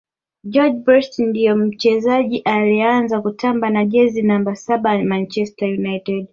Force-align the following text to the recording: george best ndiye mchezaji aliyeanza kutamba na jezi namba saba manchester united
george 0.43 0.77
best 0.85 1.19
ndiye 1.19 1.55
mchezaji 1.55 2.37
aliyeanza 2.39 3.21
kutamba 3.21 3.69
na 3.69 3.85
jezi 3.85 4.21
namba 4.21 4.55
saba 4.55 5.03
manchester 5.03 5.69
united 5.73 6.27